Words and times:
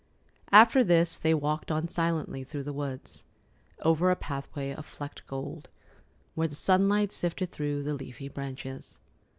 After 0.51 0.83
this 0.83 1.19
they 1.19 1.35
walked 1.35 1.69
on 1.69 1.87
silently 1.87 2.43
through 2.43 2.63
the 2.63 2.73
woods, 2.73 3.23
over 3.83 4.09
a 4.09 4.15
pathway 4.15 4.73
of 4.73 4.83
flecked 4.83 5.27
gold, 5.27 5.69
where 6.33 6.47
the 6.47 6.55
sunlight 6.55 7.11
sifted 7.11 7.51
through 7.51 7.83
the 7.83 7.93
leafy 7.93 8.27
branches. 8.27 8.97